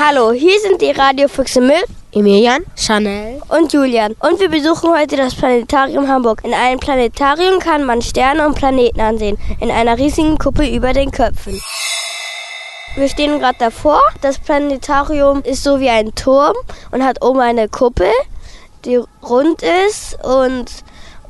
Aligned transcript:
Hallo, 0.00 0.30
hier 0.30 0.60
sind 0.60 0.80
die 0.80 0.92
Radiofüchse 0.92 1.60
mit 1.60 1.84
Emilian, 2.12 2.62
Chanel 2.76 3.42
und 3.48 3.72
Julian. 3.72 4.14
Und 4.20 4.38
wir 4.38 4.48
besuchen 4.48 4.90
heute 4.96 5.16
das 5.16 5.34
Planetarium 5.34 6.06
Hamburg. 6.06 6.40
In 6.44 6.54
einem 6.54 6.78
Planetarium 6.78 7.58
kann 7.58 7.84
man 7.84 8.00
Sterne 8.00 8.46
und 8.46 8.54
Planeten 8.54 9.00
ansehen, 9.00 9.36
in 9.60 9.72
einer 9.72 9.98
riesigen 9.98 10.38
Kuppel 10.38 10.72
über 10.72 10.92
den 10.92 11.10
Köpfen. 11.10 11.60
Wir 12.94 13.08
stehen 13.08 13.40
gerade 13.40 13.58
davor. 13.58 14.00
Das 14.20 14.38
Planetarium 14.38 15.42
ist 15.42 15.64
so 15.64 15.80
wie 15.80 15.90
ein 15.90 16.14
Turm 16.14 16.54
und 16.92 17.04
hat 17.04 17.24
oben 17.24 17.40
eine 17.40 17.68
Kuppel, 17.68 18.12
die 18.84 19.00
rund 19.28 19.62
ist 19.62 20.16
und 20.22 20.70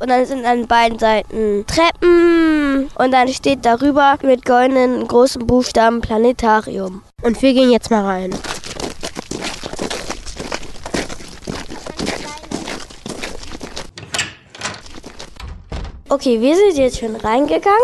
und 0.00 0.10
dann 0.10 0.26
sind 0.26 0.44
an 0.44 0.68
beiden 0.68 0.98
Seiten 0.98 1.64
Treppen 1.66 2.88
und 2.94 3.10
dann 3.10 3.28
steht 3.28 3.64
darüber 3.64 4.16
mit 4.22 4.44
goldenen 4.44 5.08
großen 5.08 5.44
Buchstaben 5.44 6.00
Planetarium. 6.00 7.02
Und 7.22 7.42
wir 7.42 7.52
gehen 7.52 7.72
jetzt 7.72 7.90
mal 7.90 8.04
rein. 8.04 8.30
Okay, 16.10 16.40
wir 16.40 16.56
sind 16.56 16.78
jetzt 16.78 17.00
schon 17.00 17.16
reingegangen 17.16 17.76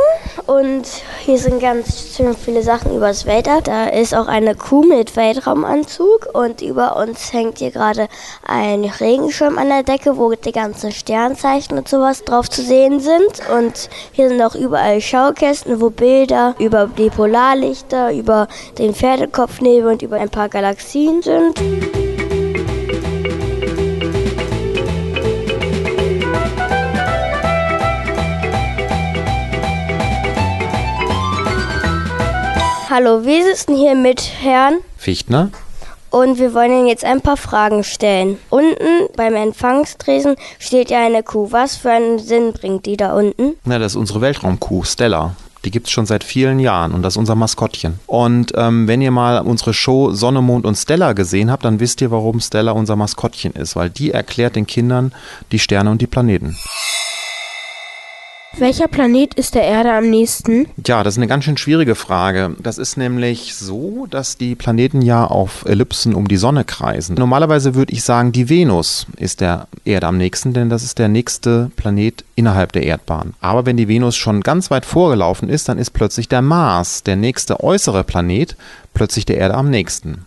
und 0.46 0.86
hier 1.26 1.36
sind 1.36 1.60
ganz 1.60 2.16
schön 2.16 2.34
viele 2.34 2.62
Sachen 2.62 2.96
über 2.96 3.08
das 3.08 3.26
Weltall. 3.26 3.60
Da 3.60 3.84
ist 3.88 4.14
auch 4.14 4.28
eine 4.28 4.54
Kuh 4.54 4.82
mit 4.82 5.14
Weltraumanzug 5.14 6.28
und 6.32 6.62
über 6.62 6.96
uns 6.96 7.34
hängt 7.34 7.58
hier 7.58 7.70
gerade 7.70 8.08
ein 8.42 8.84
Regenschirm 8.84 9.58
an 9.58 9.68
der 9.68 9.82
Decke, 9.82 10.16
wo 10.16 10.32
die 10.32 10.52
ganzen 10.52 10.90
Sternzeichen 10.90 11.76
und 11.76 11.86
sowas 11.86 12.24
drauf 12.24 12.48
zu 12.48 12.62
sehen 12.62 12.98
sind. 12.98 13.42
Und 13.54 13.90
hier 14.12 14.30
sind 14.30 14.40
auch 14.40 14.54
überall 14.54 15.02
Schaukästen, 15.02 15.82
wo 15.82 15.90
Bilder 15.90 16.54
über 16.58 16.86
die 16.86 17.10
Polarlichter, 17.10 18.10
über 18.10 18.48
den 18.78 18.94
Pferdekopfnebel 18.94 19.92
und 19.92 20.00
über 20.00 20.16
ein 20.16 20.30
paar 20.30 20.48
Galaxien 20.48 21.20
sind. 21.20 21.60
Hallo, 32.96 33.24
wir 33.24 33.42
sitzen 33.42 33.74
hier 33.74 33.96
mit 33.96 34.22
Herrn 34.40 34.74
Fichtner. 34.96 35.50
Und 36.10 36.38
wir 36.38 36.54
wollen 36.54 36.70
Ihnen 36.70 36.86
jetzt 36.86 37.04
ein 37.04 37.20
paar 37.20 37.36
Fragen 37.36 37.82
stellen. 37.82 38.38
Unten 38.50 39.08
beim 39.16 39.34
Empfangstresen 39.34 40.36
steht 40.60 40.90
ja 40.90 41.04
eine 41.04 41.24
Kuh. 41.24 41.50
Was 41.50 41.74
für 41.74 41.90
einen 41.90 42.20
Sinn 42.20 42.52
bringt 42.52 42.86
die 42.86 42.96
da 42.96 43.16
unten? 43.16 43.54
Na, 43.64 43.80
das 43.80 43.94
ist 43.94 43.96
unsere 43.96 44.20
Weltraumkuh, 44.20 44.84
Stella. 44.84 45.34
Die 45.64 45.72
gibt 45.72 45.88
es 45.88 45.92
schon 45.92 46.06
seit 46.06 46.22
vielen 46.22 46.60
Jahren 46.60 46.92
und 46.92 47.02
das 47.02 47.14
ist 47.14 47.18
unser 47.18 47.34
Maskottchen. 47.34 47.98
Und 48.06 48.52
ähm, 48.54 48.86
wenn 48.86 49.02
ihr 49.02 49.10
mal 49.10 49.40
unsere 49.40 49.74
Show 49.74 50.12
Sonne, 50.12 50.40
Mond 50.40 50.64
und 50.64 50.76
Stella 50.76 51.14
gesehen 51.14 51.50
habt, 51.50 51.64
dann 51.64 51.80
wisst 51.80 52.00
ihr, 52.00 52.12
warum 52.12 52.38
Stella 52.38 52.70
unser 52.70 52.94
Maskottchen 52.94 53.54
ist, 53.54 53.74
weil 53.74 53.90
die 53.90 54.12
erklärt 54.12 54.54
den 54.54 54.68
Kindern 54.68 55.12
die 55.50 55.58
Sterne 55.58 55.90
und 55.90 56.00
die 56.00 56.06
Planeten. 56.06 56.56
Welcher 58.58 58.86
Planet 58.86 59.34
ist 59.34 59.56
der 59.56 59.64
Erde 59.64 59.92
am 59.92 60.08
nächsten? 60.10 60.68
Ja, 60.86 61.02
das 61.02 61.14
ist 61.14 61.18
eine 61.18 61.26
ganz 61.26 61.44
schön 61.44 61.56
schwierige 61.56 61.96
Frage. 61.96 62.54
Das 62.62 62.78
ist 62.78 62.96
nämlich 62.96 63.56
so, 63.56 64.06
dass 64.08 64.36
die 64.36 64.54
Planeten 64.54 65.02
ja 65.02 65.26
auf 65.26 65.64
Ellipsen 65.66 66.14
um 66.14 66.28
die 66.28 66.36
Sonne 66.36 66.64
kreisen. 66.64 67.16
Normalerweise 67.16 67.74
würde 67.74 67.92
ich 67.92 68.04
sagen, 68.04 68.30
die 68.30 68.48
Venus 68.48 69.08
ist 69.16 69.40
der 69.40 69.66
Erde 69.84 70.06
am 70.06 70.18
nächsten, 70.18 70.52
denn 70.52 70.70
das 70.70 70.84
ist 70.84 71.00
der 71.00 71.08
nächste 71.08 71.72
Planet 71.74 72.24
innerhalb 72.36 72.70
der 72.70 72.84
Erdbahn. 72.84 73.34
Aber 73.40 73.66
wenn 73.66 73.76
die 73.76 73.88
Venus 73.88 74.14
schon 74.14 74.40
ganz 74.40 74.70
weit 74.70 74.86
vorgelaufen 74.86 75.48
ist, 75.48 75.68
dann 75.68 75.78
ist 75.78 75.90
plötzlich 75.90 76.28
der 76.28 76.42
Mars, 76.42 77.02
der 77.02 77.16
nächste 77.16 77.60
äußere 77.60 78.04
Planet, 78.04 78.56
plötzlich 78.94 79.26
der 79.26 79.38
Erde 79.38 79.54
am 79.54 79.68
nächsten. 79.68 80.26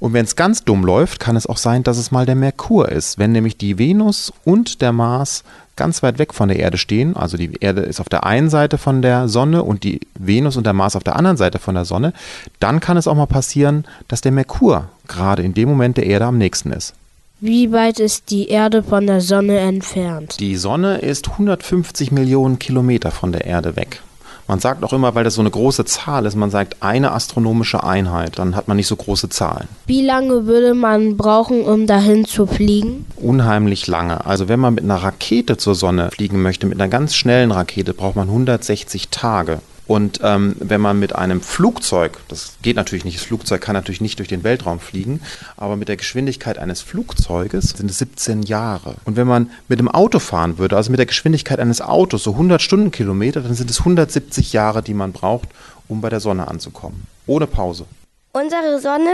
Und 0.00 0.12
wenn 0.12 0.24
es 0.24 0.36
ganz 0.36 0.64
dumm 0.64 0.84
läuft, 0.84 1.18
kann 1.18 1.36
es 1.36 1.46
auch 1.46 1.56
sein, 1.56 1.82
dass 1.82 1.98
es 1.98 2.12
mal 2.12 2.24
der 2.24 2.36
Merkur 2.36 2.88
ist. 2.88 3.18
Wenn 3.18 3.32
nämlich 3.32 3.56
die 3.56 3.78
Venus 3.78 4.32
und 4.44 4.80
der 4.80 4.92
Mars 4.92 5.42
ganz 5.78 6.02
weit 6.02 6.18
weg 6.18 6.34
von 6.34 6.48
der 6.48 6.58
Erde 6.58 6.76
stehen, 6.76 7.16
also 7.16 7.38
die 7.38 7.52
Erde 7.60 7.80
ist 7.80 8.00
auf 8.00 8.10
der 8.10 8.24
einen 8.24 8.50
Seite 8.50 8.76
von 8.76 9.00
der 9.00 9.28
Sonne 9.28 9.62
und 9.62 9.84
die 9.84 10.00
Venus 10.18 10.58
und 10.58 10.66
der 10.66 10.74
Mars 10.74 10.96
auf 10.96 11.04
der 11.04 11.16
anderen 11.16 11.38
Seite 11.38 11.58
von 11.58 11.74
der 11.74 11.86
Sonne, 11.86 12.12
dann 12.60 12.80
kann 12.80 12.98
es 12.98 13.08
auch 13.08 13.14
mal 13.14 13.26
passieren, 13.26 13.86
dass 14.08 14.20
der 14.20 14.32
Merkur 14.32 14.88
gerade 15.06 15.42
in 15.42 15.54
dem 15.54 15.70
Moment 15.70 15.96
der 15.96 16.04
Erde 16.04 16.26
am 16.26 16.36
nächsten 16.36 16.72
ist. 16.72 16.92
Wie 17.40 17.70
weit 17.70 18.00
ist 18.00 18.30
die 18.30 18.48
Erde 18.48 18.82
von 18.82 19.06
der 19.06 19.20
Sonne 19.20 19.58
entfernt? 19.60 20.40
Die 20.40 20.56
Sonne 20.56 20.98
ist 20.98 21.30
150 21.30 22.10
Millionen 22.10 22.58
Kilometer 22.58 23.12
von 23.12 23.30
der 23.30 23.44
Erde 23.46 23.76
weg. 23.76 24.02
Man 24.48 24.60
sagt 24.60 24.82
auch 24.82 24.94
immer, 24.94 25.14
weil 25.14 25.24
das 25.24 25.34
so 25.34 25.42
eine 25.42 25.50
große 25.50 25.84
Zahl 25.84 26.24
ist, 26.24 26.34
man 26.34 26.50
sagt 26.50 26.78
eine 26.80 27.12
astronomische 27.12 27.84
Einheit, 27.84 28.38
dann 28.38 28.56
hat 28.56 28.66
man 28.66 28.78
nicht 28.78 28.86
so 28.86 28.96
große 28.96 29.28
Zahlen. 29.28 29.68
Wie 29.86 30.02
lange 30.02 30.46
würde 30.46 30.72
man 30.72 31.18
brauchen, 31.18 31.60
um 31.60 31.86
dahin 31.86 32.24
zu 32.24 32.46
fliegen? 32.46 33.04
Unheimlich 33.16 33.86
lange. 33.88 34.24
Also 34.24 34.48
wenn 34.48 34.58
man 34.58 34.72
mit 34.72 34.84
einer 34.84 34.96
Rakete 34.96 35.58
zur 35.58 35.74
Sonne 35.74 36.10
fliegen 36.10 36.40
möchte, 36.40 36.66
mit 36.66 36.80
einer 36.80 36.88
ganz 36.88 37.14
schnellen 37.14 37.50
Rakete, 37.50 37.92
braucht 37.92 38.16
man 38.16 38.28
160 38.28 39.10
Tage. 39.10 39.60
Und 39.88 40.20
ähm, 40.22 40.54
wenn 40.60 40.82
man 40.82 40.98
mit 40.98 41.14
einem 41.14 41.40
Flugzeug, 41.40 42.18
das 42.28 42.52
geht 42.60 42.76
natürlich 42.76 43.06
nicht, 43.06 43.16
das 43.16 43.24
Flugzeug 43.24 43.62
kann 43.62 43.72
natürlich 43.72 44.02
nicht 44.02 44.18
durch 44.18 44.28
den 44.28 44.44
Weltraum 44.44 44.80
fliegen, 44.80 45.22
aber 45.56 45.76
mit 45.76 45.88
der 45.88 45.96
Geschwindigkeit 45.96 46.58
eines 46.58 46.82
Flugzeuges 46.82 47.70
sind 47.70 47.90
es 47.90 47.96
17 47.98 48.42
Jahre. 48.42 48.96
Und 49.06 49.16
wenn 49.16 49.26
man 49.26 49.50
mit 49.66 49.80
dem 49.80 49.88
Auto 49.88 50.18
fahren 50.18 50.58
würde, 50.58 50.76
also 50.76 50.90
mit 50.90 50.98
der 50.98 51.06
Geschwindigkeit 51.06 51.58
eines 51.58 51.80
Autos, 51.80 52.22
so 52.22 52.32
100 52.32 52.60
Stundenkilometer, 52.60 53.40
dann 53.40 53.54
sind 53.54 53.70
es 53.70 53.78
170 53.78 54.52
Jahre, 54.52 54.82
die 54.82 54.92
man 54.92 55.12
braucht, 55.12 55.48
um 55.88 56.02
bei 56.02 56.10
der 56.10 56.20
Sonne 56.20 56.48
anzukommen. 56.48 57.06
Ohne 57.26 57.46
Pause. 57.46 57.86
Unsere 58.32 58.80
Sonne 58.82 59.10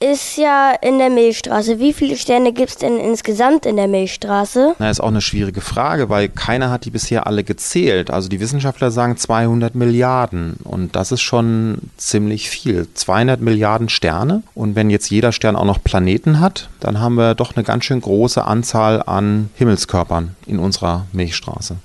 ist 0.00 0.36
ja 0.36 0.72
in 0.82 0.98
der 0.98 1.10
Milchstraße. 1.10 1.78
Wie 1.78 1.92
viele 1.92 2.16
Sterne 2.16 2.52
gibt 2.52 2.70
es 2.70 2.76
denn 2.76 2.98
insgesamt 2.98 3.64
in 3.64 3.76
der 3.76 3.88
Milchstraße? 3.88 4.74
Na, 4.78 4.90
ist 4.90 5.00
auch 5.00 5.08
eine 5.08 5.20
schwierige 5.20 5.60
Frage, 5.60 6.08
weil 6.08 6.28
keiner 6.28 6.70
hat 6.70 6.84
die 6.84 6.90
bisher 6.90 7.26
alle 7.26 7.44
gezählt. 7.44 8.10
Also 8.10 8.28
die 8.28 8.40
Wissenschaftler 8.40 8.90
sagen 8.90 9.16
200 9.16 9.74
Milliarden 9.74 10.56
und 10.64 10.96
das 10.96 11.12
ist 11.12 11.22
schon 11.22 11.78
ziemlich 11.96 12.50
viel. 12.50 12.86
200 12.92 13.40
Milliarden 13.40 13.88
Sterne 13.88 14.42
und 14.54 14.74
wenn 14.74 14.90
jetzt 14.90 15.10
jeder 15.10 15.32
Stern 15.32 15.56
auch 15.56 15.64
noch 15.64 15.82
Planeten 15.82 16.40
hat, 16.40 16.68
dann 16.80 17.00
haben 17.00 17.14
wir 17.14 17.34
doch 17.34 17.54
eine 17.56 17.64
ganz 17.64 17.84
schön 17.84 18.00
große 18.00 18.44
Anzahl 18.44 19.02
an 19.02 19.50
Himmelskörpern 19.54 20.36
in 20.46 20.58
unserer 20.58 21.06
Milchstraße. 21.12 21.76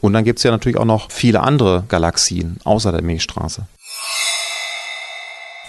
Und 0.00 0.12
dann 0.12 0.24
gibt 0.24 0.38
es 0.38 0.44
ja 0.44 0.50
natürlich 0.50 0.78
auch 0.78 0.84
noch 0.84 1.10
viele 1.10 1.40
andere 1.40 1.84
Galaxien 1.88 2.58
außer 2.64 2.92
der 2.92 3.02
Milchstraße. 3.02 3.66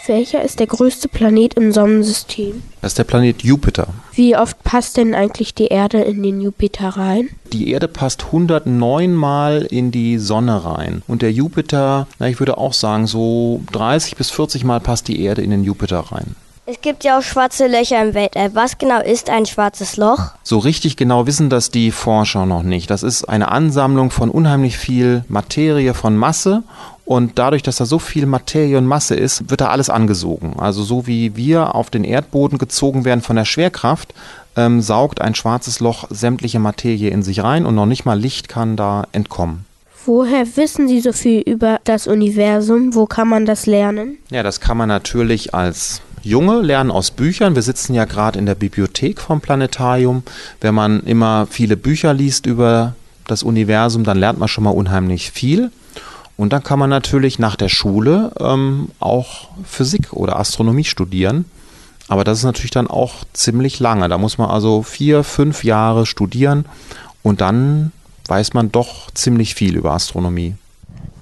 Welcher 0.07 0.41
ist 0.41 0.61
der 0.61 0.67
größte 0.67 1.09
Planet 1.09 1.55
im 1.55 1.73
Sonnensystem? 1.73 2.63
Das 2.81 2.91
ist 2.91 2.97
der 2.97 3.03
Planet 3.03 3.43
Jupiter. 3.43 3.87
Wie 4.13 4.37
oft 4.37 4.63
passt 4.63 4.95
denn 4.95 5.13
eigentlich 5.13 5.53
die 5.53 5.67
Erde 5.67 5.99
in 5.99 6.23
den 6.23 6.39
Jupiter 6.39 6.89
rein? 6.89 7.27
Die 7.51 7.71
Erde 7.71 7.89
passt 7.89 8.27
109 8.27 9.13
Mal 9.13 9.67
in 9.69 9.91
die 9.91 10.17
Sonne 10.17 10.63
rein. 10.63 11.03
Und 11.07 11.21
der 11.21 11.33
Jupiter, 11.33 12.07
na, 12.19 12.29
ich 12.29 12.39
würde 12.39 12.57
auch 12.57 12.71
sagen, 12.71 13.05
so 13.05 13.61
30 13.73 14.15
bis 14.15 14.31
40 14.31 14.63
Mal 14.63 14.79
passt 14.79 15.09
die 15.09 15.21
Erde 15.21 15.41
in 15.41 15.51
den 15.51 15.65
Jupiter 15.65 15.99
rein. 15.99 16.35
Es 16.69 16.81
gibt 16.81 17.05
ja 17.05 17.17
auch 17.17 17.21
schwarze 17.21 17.65
Löcher 17.67 18.03
im 18.03 18.13
Weltall. 18.13 18.53
Was 18.53 18.77
genau 18.77 19.01
ist 19.01 19.29
ein 19.29 19.45
schwarzes 19.45 19.95
Loch? 19.95 20.31
So 20.43 20.57
richtig 20.57 20.97
genau 20.97 21.25
wissen 21.25 21.49
das 21.49 21.71
die 21.71 21.91
Forscher 21.91 22.45
noch 22.45 22.61
nicht. 22.61 22.89
Das 22.89 23.03
ist 23.03 23.23
eine 23.23 23.49
Ansammlung 23.53 24.11
von 24.11 24.29
unheimlich 24.29 24.77
viel 24.77 25.23
Materie, 25.29 25.93
von 25.93 26.17
Masse 26.17 26.63
und 27.05 27.39
dadurch, 27.39 27.63
dass 27.63 27.77
da 27.77 27.85
so 27.85 27.99
viel 27.99 28.25
Materie 28.25 28.77
und 28.77 28.85
Masse 28.85 29.15
ist, 29.15 29.49
wird 29.49 29.61
da 29.61 29.69
alles 29.69 29.89
angesogen. 29.89 30.59
Also 30.59 30.83
so 30.83 31.07
wie 31.07 31.37
wir 31.37 31.73
auf 31.73 31.89
den 31.89 32.03
Erdboden 32.03 32.57
gezogen 32.57 33.05
werden 33.05 33.21
von 33.21 33.37
der 33.37 33.45
Schwerkraft, 33.45 34.13
ähm, 34.57 34.81
saugt 34.81 35.21
ein 35.21 35.35
schwarzes 35.35 35.79
Loch 35.79 36.09
sämtliche 36.09 36.59
Materie 36.59 37.11
in 37.11 37.23
sich 37.23 37.41
rein 37.43 37.65
und 37.65 37.75
noch 37.75 37.85
nicht 37.85 38.03
mal 38.03 38.19
Licht 38.19 38.49
kann 38.49 38.75
da 38.75 39.07
entkommen. 39.13 39.63
Woher 40.05 40.45
wissen 40.57 40.89
Sie 40.89 40.99
so 40.99 41.13
viel 41.13 41.39
über 41.41 41.79
das 41.85 42.07
Universum? 42.07 42.93
Wo 42.93 43.05
kann 43.05 43.29
man 43.29 43.45
das 43.45 43.65
lernen? 43.67 44.17
Ja, 44.31 44.43
das 44.43 44.59
kann 44.59 44.75
man 44.75 44.89
natürlich 44.89 45.53
als 45.53 46.01
Junge 46.23 46.61
lernen 46.61 46.91
aus 46.91 47.11
Büchern. 47.11 47.55
Wir 47.55 47.61
sitzen 47.61 47.93
ja 47.93 48.05
gerade 48.05 48.39
in 48.39 48.45
der 48.45 48.55
Bibliothek 48.55 49.21
vom 49.21 49.41
Planetarium. 49.41 50.23
Wenn 50.59 50.75
man 50.75 51.01
immer 51.01 51.47
viele 51.49 51.77
Bücher 51.77 52.13
liest 52.13 52.45
über 52.45 52.95
das 53.27 53.43
Universum, 53.43 54.03
dann 54.03 54.17
lernt 54.17 54.39
man 54.39 54.47
schon 54.47 54.63
mal 54.63 54.71
unheimlich 54.71 55.31
viel. 55.31 55.71
Und 56.37 56.53
dann 56.53 56.63
kann 56.63 56.79
man 56.79 56.89
natürlich 56.89 57.39
nach 57.39 57.55
der 57.55 57.69
Schule 57.69 58.31
ähm, 58.39 58.89
auch 58.99 59.49
Physik 59.65 60.13
oder 60.13 60.39
Astronomie 60.39 60.83
studieren. 60.83 61.45
Aber 62.07 62.23
das 62.23 62.39
ist 62.39 62.43
natürlich 62.45 62.71
dann 62.71 62.87
auch 62.87 63.25
ziemlich 63.33 63.79
lange. 63.79 64.07
Da 64.07 64.17
muss 64.17 64.37
man 64.37 64.49
also 64.49 64.83
vier, 64.83 65.23
fünf 65.23 65.63
Jahre 65.63 66.05
studieren 66.05 66.65
und 67.21 67.41
dann 67.41 67.91
weiß 68.27 68.53
man 68.53 68.71
doch 68.71 69.11
ziemlich 69.11 69.55
viel 69.55 69.75
über 69.75 69.91
Astronomie. 69.93 70.55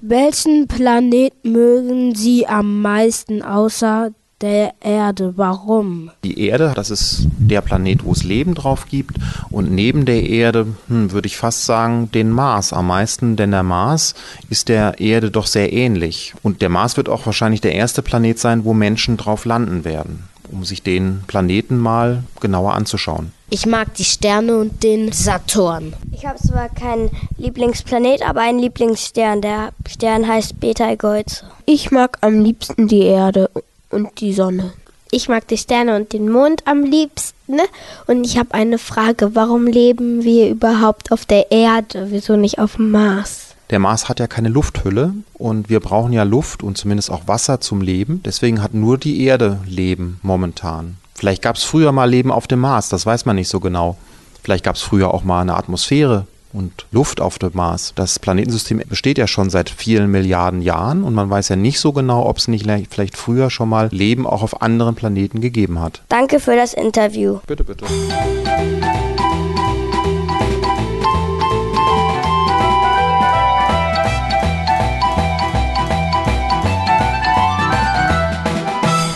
Welchen 0.02 0.68
Planet 0.68 1.34
mögen 1.44 2.14
Sie 2.14 2.46
am 2.46 2.82
meisten 2.82 3.42
außer 3.42 4.12
der 4.42 4.74
Erde. 4.82 5.34
Warum? 5.38 6.12
Die 6.24 6.40
Erde, 6.40 6.74
das 6.76 6.90
ist 6.90 7.28
der 7.38 7.62
Planet, 7.62 8.04
wo 8.04 8.12
es 8.12 8.24
Leben 8.24 8.54
drauf 8.56 8.88
gibt. 8.90 9.18
Und 9.50 9.72
neben 9.72 10.06
der 10.06 10.24
Erde 10.24 10.68
hm, 10.88 11.12
würde 11.12 11.28
ich 11.28 11.38
fast 11.38 11.66
sagen, 11.66 12.12
den 12.12 12.30
Mars 12.32 12.74
am 12.74 12.88
meisten, 12.88 13.36
denn 13.36 13.52
der 13.52 13.64
Mars 13.64 14.14
ist 14.50 14.70
der 14.70 15.00
Erde 15.00 15.32
doch 15.32 15.48
sehr 15.48 15.72
ähnlich. 15.72 16.34
Und 16.44 16.62
der 16.62 16.70
Mars 16.70 16.98
wird 16.98 17.10
auch 17.10 17.26
wahrscheinlich 17.26 17.62
der 17.62 17.76
erste 17.76 18.02
Planet 18.02 18.40
sein, 18.40 18.66
wo 18.66 18.74
Menschen 18.74 19.18
drauf 19.18 19.46
landen 19.46 19.86
werden. 19.86 20.28
um 20.52 20.64
sich 20.64 20.84
den 20.84 21.24
Planeten 21.26 21.78
mal 21.80 22.24
genauer 22.40 22.74
anzuschauen. 22.76 23.32
Ich 23.50 23.66
mag 23.66 23.96
die 23.96 24.04
Sterne 24.04 24.58
und 24.58 24.84
den 24.84 25.12
Saturn. 25.12 25.94
Ich 26.12 26.26
habe 26.26 26.38
zwar 26.38 26.70
keinen 26.70 27.10
Lieblingsplanet, 27.38 28.22
aber 28.22 28.42
einen 28.42 28.60
Lieblingsstern. 28.60 29.42
Der 29.42 29.70
Stern 29.88 30.28
heißt 30.28 30.60
Betelgeuse. 30.60 31.46
Ich 31.66 31.90
mag 31.90 32.20
am 32.22 32.42
liebsten 32.42 32.88
die 32.88 33.02
Erde 33.02 33.50
und 33.96 34.20
die 34.20 34.34
Sonne. 34.34 34.74
Ich 35.10 35.30
mag 35.30 35.48
die 35.48 35.58
Sterne 35.58 35.96
und 35.96 36.14
den 36.14 36.30
Mond 36.30 36.64
am 36.66 36.84
liebsten. 36.84 37.60
Und 38.06 38.26
ich 38.26 38.38
habe 38.38 38.54
eine 38.54 38.78
Frage, 38.78 39.34
warum 39.34 39.66
leben 39.66 40.24
wir 40.24 40.50
überhaupt 40.50 41.12
auf 41.12 41.26
der 41.26 41.52
Erde? 41.52 42.08
Wieso 42.10 42.36
nicht 42.36 42.60
auf 42.60 42.76
dem 42.76 42.92
Mars? 42.92 43.56
Der 43.70 43.80
Mars 43.80 44.10
hat 44.10 44.20
ja 44.20 44.28
keine 44.28 44.50
Lufthülle 44.50 45.14
und 45.34 45.70
wir 45.70 45.80
brauchen 45.80 46.14
ja 46.14 46.24
Luft 46.24 46.62
und 46.62 46.78
zumindest 46.78 47.10
auch 47.10 47.28
Wasser 47.28 47.62
zum 47.62 47.82
Leben. 47.82 48.22
Deswegen 48.24 48.62
hat 48.62 48.74
nur 48.74 48.98
die 48.98 49.24
Erde 49.24 49.60
Leben 49.66 50.20
momentan. 50.22 50.98
Vielleicht 51.16 51.42
gab 51.42 51.56
es 51.56 51.64
früher 51.64 51.92
mal 51.92 52.10
Leben 52.10 52.32
auf 52.32 52.46
dem 52.46 52.60
Mars, 52.60 52.90
das 52.90 53.06
weiß 53.06 53.26
man 53.26 53.38
nicht 53.38 53.48
so 53.48 53.60
genau. 53.60 53.98
Vielleicht 54.44 54.66
gab 54.66 54.76
es 54.76 54.82
früher 54.82 55.14
auch 55.14 55.24
mal 55.24 55.42
eine 55.42 55.56
Atmosphäre 55.56 56.28
und 56.56 56.86
Luft 56.92 57.22
auf 57.22 57.40
dem 57.40 57.52
Mars. 57.54 57.94
Das 57.96 58.20
Planetensystem 58.20 58.82
besteht 58.88 59.18
ja 59.18 59.28
schon 59.28 59.50
seit 59.50 59.70
vielen 59.70 60.10
Milliarden 60.10 60.62
Jahren 60.62 61.04
und 61.04 61.14
man 61.14 61.30
weiß 61.30 61.50
ja 61.50 61.56
nicht 61.56 61.80
so 61.80 61.92
genau, 61.92 62.26
ob 62.26 62.38
es 62.38 62.48
nicht 62.48 62.66
vielleicht 62.90 63.18
früher 63.18 63.50
schon 63.50 63.70
mal 63.70 63.90
Leben 63.92 64.26
auch 64.26 64.42
auf 64.42 64.62
anderen 64.62 64.96
Planeten 64.96 65.42
gegeben 65.42 65.80
hat. 65.80 66.02
Danke 66.10 66.40
für 66.40 66.56
das 66.56 66.74
Interview. 66.74 67.40
Bitte, 67.48 67.64
bitte. 67.64 67.86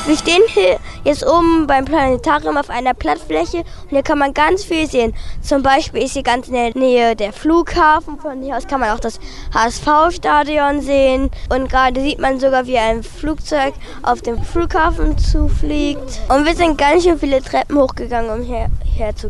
Wir 0.09 0.17
stehen 0.17 0.41
hier 0.47 0.79
jetzt 1.03 1.25
oben 1.25 1.67
beim 1.67 1.85
Planetarium 1.85 2.57
auf 2.57 2.69
einer 2.69 2.93
Plattfläche 2.93 3.57
und 3.59 3.89
hier 3.89 4.03
kann 4.03 4.19
man 4.19 4.33
ganz 4.33 4.63
viel 4.63 4.87
sehen. 4.87 5.13
Zum 5.41 5.63
Beispiel 5.63 6.03
ist 6.03 6.13
hier 6.13 6.23
ganz 6.23 6.47
in 6.47 6.53
der 6.53 6.75
Nähe 6.75 7.15
der 7.15 7.33
Flughafen. 7.33 8.19
Von 8.19 8.41
hier 8.41 8.57
aus 8.57 8.67
kann 8.67 8.79
man 8.79 8.89
auch 8.89 8.99
das 8.99 9.19
HSV-Stadion 9.53 10.81
sehen. 10.81 11.31
Und 11.49 11.69
gerade 11.69 12.01
sieht 12.01 12.19
man 12.19 12.39
sogar, 12.39 12.65
wie 12.65 12.77
ein 12.77 13.03
Flugzeug 13.03 13.73
auf 14.03 14.21
dem 14.21 14.41
Flughafen 14.43 15.17
zufliegt. 15.17 16.21
Und 16.29 16.45
wir 16.45 16.55
sind 16.55 16.77
ganz 16.77 17.03
schön 17.03 17.19
viele 17.19 17.41
Treppen 17.41 17.77
hochgegangen, 17.77 18.31
um 18.31 18.41
hierher 18.41 19.15
zu 19.15 19.29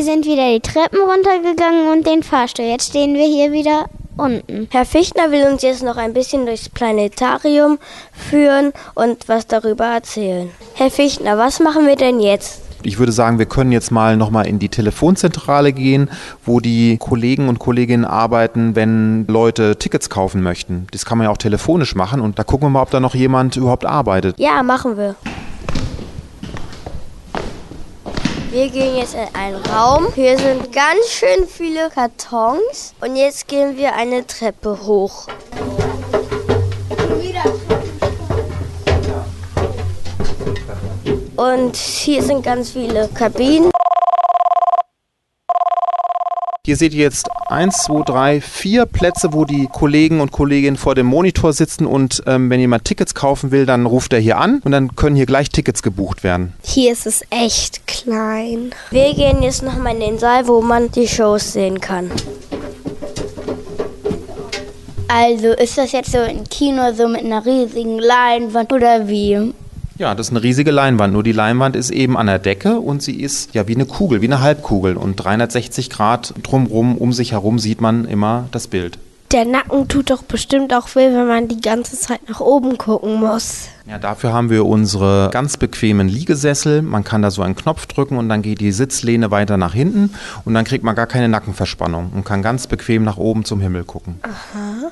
Wir 0.00 0.06
sind 0.06 0.24
wieder 0.24 0.50
die 0.50 0.60
Treppen 0.60 0.98
runtergegangen 0.98 1.92
und 1.92 2.06
den 2.06 2.22
Fahrstuhl. 2.22 2.64
Jetzt 2.64 2.88
stehen 2.88 3.12
wir 3.12 3.26
hier 3.26 3.52
wieder 3.52 3.84
unten. 4.16 4.66
Herr 4.70 4.86
Fichtner 4.86 5.30
will 5.30 5.42
uns 5.42 5.60
jetzt 5.60 5.82
noch 5.82 5.98
ein 5.98 6.14
bisschen 6.14 6.46
durchs 6.46 6.70
Planetarium 6.70 7.78
führen 8.10 8.72
und 8.94 9.28
was 9.28 9.46
darüber 9.46 9.84
erzählen. 9.84 10.48
Herr 10.72 10.90
Fichtner, 10.90 11.36
was 11.36 11.60
machen 11.60 11.86
wir 11.86 11.96
denn 11.96 12.18
jetzt? 12.18 12.62
Ich 12.82 12.98
würde 12.98 13.12
sagen, 13.12 13.38
wir 13.38 13.44
können 13.44 13.72
jetzt 13.72 13.90
mal 13.90 14.16
nochmal 14.16 14.46
in 14.46 14.58
die 14.58 14.70
Telefonzentrale 14.70 15.74
gehen, 15.74 16.08
wo 16.46 16.60
die 16.60 16.96
Kollegen 16.96 17.50
und 17.50 17.58
Kolleginnen 17.58 18.06
arbeiten, 18.06 18.74
wenn 18.74 19.26
Leute 19.26 19.76
Tickets 19.76 20.08
kaufen 20.08 20.42
möchten. 20.42 20.86
Das 20.92 21.04
kann 21.04 21.18
man 21.18 21.26
ja 21.26 21.30
auch 21.30 21.36
telefonisch 21.36 21.94
machen 21.94 22.22
und 22.22 22.38
da 22.38 22.42
gucken 22.42 22.68
wir 22.68 22.70
mal, 22.70 22.82
ob 22.82 22.90
da 22.90 23.00
noch 23.00 23.14
jemand 23.14 23.56
überhaupt 23.56 23.84
arbeitet. 23.84 24.38
Ja, 24.38 24.62
machen 24.62 24.96
wir. 24.96 25.14
Wir 28.50 28.68
gehen 28.68 28.96
jetzt 28.96 29.14
in 29.14 29.28
einen 29.32 29.64
Raum. 29.66 30.12
Hier 30.12 30.36
sind 30.36 30.72
ganz 30.72 31.06
schön 31.08 31.46
viele 31.46 31.88
Kartons. 31.88 32.94
Und 33.00 33.14
jetzt 33.14 33.46
gehen 33.46 33.76
wir 33.76 33.94
eine 33.94 34.26
Treppe 34.26 34.76
hoch. 34.84 35.28
Und 41.36 41.76
hier 41.76 42.22
sind 42.24 42.42
ganz 42.42 42.70
viele 42.70 43.08
Kabinen. 43.14 43.70
Hier 46.66 46.76
seht 46.76 46.92
ihr 46.92 47.04
jetzt 47.04 47.26
eins, 47.48 47.84
zwei, 47.84 48.02
drei, 48.02 48.40
vier 48.42 48.84
Plätze, 48.84 49.32
wo 49.32 49.46
die 49.46 49.66
Kollegen 49.66 50.20
und 50.20 50.30
Kolleginnen 50.30 50.76
vor 50.76 50.94
dem 50.94 51.06
Monitor 51.06 51.54
sitzen 51.54 51.86
und 51.86 52.22
ähm, 52.26 52.50
wenn 52.50 52.60
jemand 52.60 52.84
Tickets 52.84 53.14
kaufen 53.14 53.50
will, 53.50 53.64
dann 53.64 53.86
ruft 53.86 54.12
er 54.12 54.18
hier 54.18 54.36
an 54.36 54.60
und 54.62 54.72
dann 54.72 54.94
können 54.94 55.16
hier 55.16 55.24
gleich 55.24 55.48
Tickets 55.48 55.82
gebucht 55.82 56.22
werden. 56.22 56.52
Hier 56.62 56.92
ist 56.92 57.06
es 57.06 57.24
echt 57.30 57.86
klein. 57.86 58.74
Wir 58.90 59.14
gehen 59.14 59.42
jetzt 59.42 59.62
nochmal 59.62 59.94
in 59.94 60.00
den 60.00 60.18
Saal, 60.18 60.48
wo 60.48 60.60
man 60.60 60.90
die 60.90 61.08
Shows 61.08 61.54
sehen 61.54 61.80
kann. 61.80 62.10
Also 65.08 65.48
ist 65.52 65.78
das 65.78 65.92
jetzt 65.92 66.12
so 66.12 66.18
ein 66.18 66.44
Kino 66.44 66.92
so 66.92 67.08
mit 67.08 67.24
einer 67.24 67.46
riesigen 67.46 67.98
Leinwand 67.98 68.70
oder 68.70 69.08
wie? 69.08 69.54
Ja, 70.00 70.14
das 70.14 70.28
ist 70.28 70.32
eine 70.32 70.42
riesige 70.42 70.70
Leinwand. 70.70 71.12
Nur 71.12 71.22
die 71.22 71.32
Leinwand 71.32 71.76
ist 71.76 71.90
eben 71.90 72.16
an 72.16 72.26
der 72.26 72.38
Decke 72.38 72.80
und 72.80 73.02
sie 73.02 73.20
ist 73.20 73.52
ja 73.54 73.68
wie 73.68 73.74
eine 73.74 73.84
Kugel, 73.84 74.22
wie 74.22 74.28
eine 74.28 74.40
Halbkugel. 74.40 74.96
Und 74.96 75.16
360 75.16 75.90
Grad 75.90 76.32
drumrum, 76.42 76.96
um 76.96 77.12
sich 77.12 77.32
herum 77.32 77.58
sieht 77.58 77.82
man 77.82 78.06
immer 78.06 78.48
das 78.50 78.66
Bild. 78.66 78.98
Der 79.30 79.44
Nacken 79.44 79.88
tut 79.88 80.08
doch 80.08 80.22
bestimmt 80.22 80.72
auch 80.72 80.88
weh, 80.94 81.12
wenn 81.12 81.26
man 81.26 81.48
die 81.48 81.60
ganze 81.60 81.98
Zeit 81.98 82.26
nach 82.30 82.40
oben 82.40 82.78
gucken 82.78 83.20
muss. 83.20 83.68
Ja, 83.86 83.98
dafür 83.98 84.32
haben 84.32 84.48
wir 84.48 84.64
unsere 84.64 85.28
ganz 85.32 85.58
bequemen 85.58 86.08
Liegesessel. 86.08 86.80
Man 86.80 87.04
kann 87.04 87.20
da 87.20 87.30
so 87.30 87.42
einen 87.42 87.54
Knopf 87.54 87.84
drücken 87.84 88.16
und 88.16 88.30
dann 88.30 88.40
geht 88.40 88.62
die 88.62 88.72
Sitzlehne 88.72 89.30
weiter 89.30 89.58
nach 89.58 89.74
hinten 89.74 90.14
und 90.46 90.54
dann 90.54 90.64
kriegt 90.64 90.82
man 90.82 90.96
gar 90.96 91.08
keine 91.08 91.28
Nackenverspannung 91.28 92.12
und 92.14 92.24
kann 92.24 92.40
ganz 92.40 92.66
bequem 92.66 93.04
nach 93.04 93.18
oben 93.18 93.44
zum 93.44 93.60
Himmel 93.60 93.84
gucken. 93.84 94.18
Aha. 94.22 94.90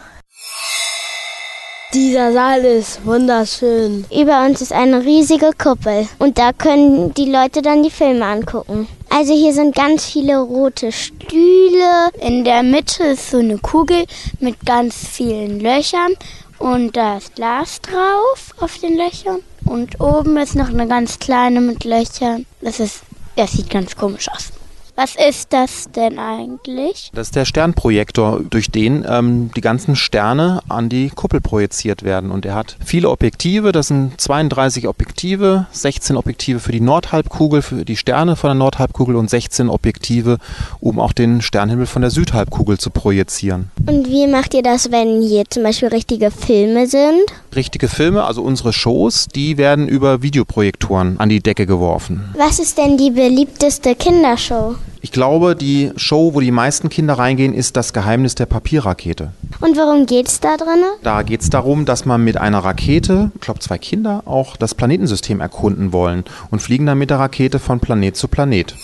Dieser 1.94 2.35
Saal 2.35 2.67
ist 2.67 3.06
wunderschön. 3.06 4.05
Über 4.14 4.44
uns 4.44 4.61
ist 4.61 4.75
eine 4.75 5.06
riesige 5.06 5.52
Kuppel 5.56 6.06
und 6.19 6.37
da 6.37 6.52
können 6.52 7.14
die 7.14 7.31
Leute 7.31 7.62
dann 7.62 7.82
die 7.82 7.90
Filme 7.90 8.26
angucken. 8.26 8.87
Also 9.08 9.32
hier 9.32 9.55
sind 9.55 9.75
ganz 9.75 10.05
viele 10.05 10.38
rote 10.38 10.93
Stühle. 10.93 12.11
In 12.20 12.44
der 12.44 12.62
Mitte 12.62 13.05
ist 13.05 13.31
so 13.31 13.38
eine 13.38 13.56
Kugel 13.56 14.05
mit 14.38 14.67
ganz 14.67 14.96
vielen 14.96 15.61
Löchern 15.61 16.12
und 16.58 16.94
da 16.94 17.17
ist 17.17 17.35
Glas 17.37 17.81
drauf 17.81 18.55
auf 18.61 18.76
den 18.76 18.99
Löchern. 18.99 19.38
Und 19.64 19.99
oben 19.99 20.37
ist 20.37 20.56
noch 20.56 20.69
eine 20.69 20.87
ganz 20.87 21.19
kleine 21.19 21.62
mit 21.62 21.85
Löchern. 21.85 22.45
Das 22.61 22.80
ist, 22.80 23.00
das 23.35 23.52
sieht 23.52 23.71
ganz 23.71 23.97
komisch 23.97 24.28
aus. 24.28 24.52
Was 25.00 25.14
ist 25.14 25.52
das 25.52 25.88
denn 25.95 26.19
eigentlich? 26.19 27.12
Das 27.14 27.28
ist 27.28 27.37
der 27.37 27.45
Sternprojektor, 27.45 28.40
durch 28.50 28.73
den 28.73 29.07
ähm, 29.09 29.52
die 29.55 29.61
ganzen 29.61 29.95
Sterne 29.95 30.61
an 30.69 30.88
die 30.88 31.11
Kuppel 31.11 31.40
projiziert 31.40 32.02
werden. 32.02 32.33
Und 32.33 32.45
er 32.45 32.57
hat 32.57 32.76
viele 32.85 33.09
Objektive, 33.09 33.71
das 33.71 33.87
sind 33.87 34.21
32 34.21 34.88
Objektive, 34.88 35.69
16 35.71 36.17
Objektive 36.17 36.59
für 36.59 36.73
die 36.73 36.81
Nordhalbkugel, 36.81 37.62
für 37.62 37.85
die 37.85 37.97
Sterne 37.97 38.35
von 38.35 38.49
der 38.49 38.57
Nordhalbkugel 38.57 39.14
und 39.14 39.31
16 39.31 39.69
Objektive, 39.69 40.38
um 40.81 40.99
auch 40.99 41.12
den 41.12 41.43
Sternhimmel 41.43 41.87
von 41.87 42.02
der 42.02 42.11
Südhalbkugel 42.11 42.78
zu 42.78 42.90
projizieren. 42.90 43.71
Und 43.87 44.09
wie 44.09 44.26
macht 44.26 44.52
ihr 44.52 44.64
das, 44.64 44.90
wenn 44.90 45.23
hier 45.23 45.45
zum 45.49 45.62
Beispiel 45.62 45.90
richtige 45.90 46.33
Filme 46.33 46.88
sind? 46.88 47.23
Richtige 47.55 47.87
Filme, 47.87 48.25
also 48.25 48.43
unsere 48.43 48.73
Shows, 48.73 49.28
die 49.33 49.59
werden 49.59 49.87
über 49.87 50.23
Videoprojektoren 50.23 51.21
an 51.21 51.28
die 51.28 51.38
Decke 51.38 51.67
geworfen. 51.67 52.35
Was 52.37 52.59
ist 52.59 52.78
denn 52.78 52.97
die 52.97 53.12
beliebteste 53.12 53.95
Kindershow? 53.95 54.75
Ich 55.00 55.12
glaube, 55.12 55.55
die 55.55 55.93
Show, 55.97 56.35
wo 56.35 56.40
die 56.40 56.50
meisten 56.50 56.88
Kinder 56.88 57.14
reingehen, 57.14 57.55
ist 57.55 57.76
das 57.76 57.93
Geheimnis 57.93 58.35
der 58.35 58.47
Papierrakete. 58.47 59.33
Und 59.61 59.76
worum 59.76 60.07
geht's 60.07 60.40
da 60.40 60.57
drin? 60.57 60.83
Da 61.02 61.23
geht 61.23 61.40
es 61.40 61.50
darum, 61.50 61.85
dass 61.85 62.05
man 62.05 62.25
mit 62.25 62.37
einer 62.37 62.59
Rakete, 62.59 63.31
ich 63.35 63.40
glaube 63.40 63.61
zwei 63.61 63.78
Kinder, 63.78 64.23
auch 64.26 64.57
das 64.57 64.75
Planetensystem 64.75 65.40
erkunden 65.40 65.93
wollen 65.93 66.25
und 66.50 66.61
fliegen 66.61 66.87
dann 66.87 66.99
mit 66.99 67.11
der 67.11 67.21
Rakete 67.21 67.61
von 67.61 67.78
Planet 67.78 68.17
zu 68.17 68.26
Planet. 68.26 68.75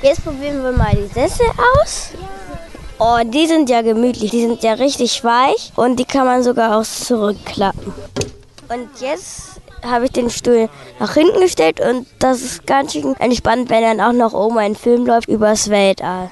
Jetzt 0.00 0.24
probieren 0.24 0.62
wir 0.62 0.72
mal 0.72 0.94
die 0.94 1.12
Sessel 1.12 1.46
aus. 1.76 2.12
Oh, 2.98 3.18
die 3.24 3.46
sind 3.46 3.68
ja 3.68 3.82
gemütlich, 3.82 4.30
die 4.30 4.40
sind 4.40 4.62
ja 4.62 4.72
richtig 4.72 5.22
weich 5.22 5.72
und 5.76 6.00
die 6.00 6.04
kann 6.04 6.26
man 6.26 6.42
sogar 6.42 6.78
auch 6.78 6.84
zurückklappen. 6.84 7.92
Und 8.68 8.88
jetzt 9.00 9.57
habe 9.84 10.06
ich 10.06 10.12
den 10.12 10.30
Stuhl 10.30 10.68
nach 10.98 11.14
hinten 11.14 11.40
gestellt 11.40 11.80
und 11.80 12.06
das 12.18 12.42
ist 12.42 12.66
ganz 12.66 12.92
schön 12.92 13.14
entspannt, 13.18 13.70
wenn 13.70 13.82
dann 13.82 14.00
auch 14.00 14.12
noch 14.12 14.32
oben 14.32 14.58
ein 14.58 14.74
Film 14.74 15.06
läuft 15.06 15.28
übers 15.28 15.70
Weltall. 15.70 16.30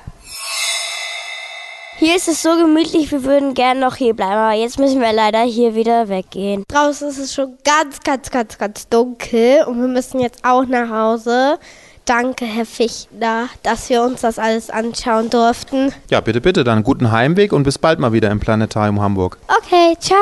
Hier 1.98 2.14
ist 2.14 2.28
es 2.28 2.42
so 2.42 2.54
gemütlich, 2.58 3.10
wir 3.10 3.24
würden 3.24 3.54
gerne 3.54 3.80
noch 3.80 3.96
hier 3.96 4.14
bleiben, 4.14 4.34
aber 4.34 4.52
jetzt 4.52 4.78
müssen 4.78 5.00
wir 5.00 5.14
leider 5.14 5.40
hier 5.40 5.74
wieder 5.74 6.10
weggehen. 6.10 6.64
Draußen 6.68 7.08
ist 7.08 7.18
es 7.18 7.32
schon 7.32 7.56
ganz, 7.64 8.00
ganz, 8.00 8.30
ganz, 8.30 8.58
ganz 8.58 8.86
dunkel 8.90 9.64
und 9.66 9.80
wir 9.80 9.88
müssen 9.88 10.20
jetzt 10.20 10.44
auch 10.44 10.66
nach 10.66 10.90
Hause. 10.90 11.58
Danke, 12.04 12.44
Herr 12.44 12.66
Fichtner, 12.66 13.48
dass 13.62 13.88
wir 13.88 14.02
uns 14.02 14.20
das 14.20 14.38
alles 14.38 14.68
anschauen 14.68 15.30
durften. 15.30 15.92
Ja, 16.10 16.20
bitte, 16.20 16.42
bitte, 16.42 16.64
dann 16.64 16.82
guten 16.82 17.10
Heimweg 17.10 17.52
und 17.52 17.62
bis 17.62 17.78
bald 17.78 17.98
mal 17.98 18.12
wieder 18.12 18.30
im 18.30 18.40
Planetarium 18.40 19.00
Hamburg. 19.00 19.38
Okay, 19.48 19.96
ciao. 19.98 20.18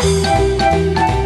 Tschüss. 0.00 1.17